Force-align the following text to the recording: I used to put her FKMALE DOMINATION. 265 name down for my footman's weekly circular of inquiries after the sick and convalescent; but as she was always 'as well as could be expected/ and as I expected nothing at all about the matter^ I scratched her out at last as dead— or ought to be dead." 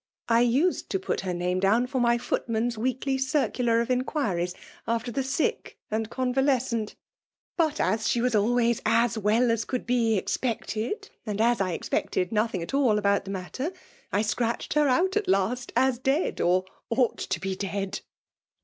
I 0.29 0.39
used 0.41 0.89
to 0.89 0.99
put 0.99 1.21
her 1.21 1.29
FKMALE 1.29 1.33
DOMINATION. 1.33 1.61
265 1.61 1.73
name 1.77 1.83
down 1.83 1.87
for 1.87 1.99
my 2.01 2.17
footman's 2.17 2.75
weekly 2.75 3.17
circular 3.19 3.81
of 3.81 3.91
inquiries 3.91 4.55
after 4.87 5.11
the 5.11 5.21
sick 5.21 5.77
and 5.91 6.09
convalescent; 6.09 6.95
but 7.55 7.79
as 7.79 8.07
she 8.09 8.19
was 8.19 8.33
always 8.33 8.81
'as 8.83 9.19
well 9.19 9.51
as 9.51 9.63
could 9.63 9.85
be 9.85 10.17
expected/ 10.17 11.11
and 11.27 11.39
as 11.39 11.61
I 11.61 11.73
expected 11.73 12.31
nothing 12.31 12.63
at 12.63 12.73
all 12.73 12.97
about 12.97 13.25
the 13.25 13.31
matter^ 13.31 13.75
I 14.11 14.23
scratched 14.23 14.73
her 14.73 14.87
out 14.87 15.15
at 15.17 15.27
last 15.29 15.71
as 15.75 15.99
dead— 15.99 16.41
or 16.41 16.65
ought 16.89 17.19
to 17.19 17.39
be 17.39 17.55
dead." 17.55 17.99